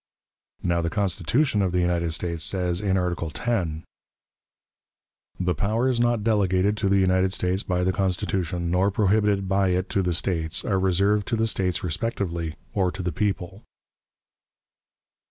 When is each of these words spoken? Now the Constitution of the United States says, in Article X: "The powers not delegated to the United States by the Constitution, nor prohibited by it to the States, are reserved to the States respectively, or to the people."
Now 0.63 0.81
the 0.81 0.89
Constitution 0.89 1.61
of 1.61 1.71
the 1.71 1.79
United 1.79 2.11
States 2.11 2.43
says, 2.43 2.81
in 2.81 2.97
Article 2.97 3.31
X: 3.39 3.69
"The 5.39 5.53
powers 5.53 5.99
not 5.99 6.23
delegated 6.23 6.75
to 6.77 6.89
the 6.89 6.97
United 6.97 7.33
States 7.33 7.61
by 7.61 7.83
the 7.83 7.93
Constitution, 7.93 8.71
nor 8.71 8.89
prohibited 8.89 9.47
by 9.47 9.67
it 9.67 9.89
to 9.89 10.01
the 10.01 10.15
States, 10.15 10.65
are 10.65 10.79
reserved 10.79 11.27
to 11.27 11.35
the 11.35 11.45
States 11.45 11.83
respectively, 11.83 12.55
or 12.73 12.91
to 12.91 13.03
the 13.03 13.11
people." 13.11 13.61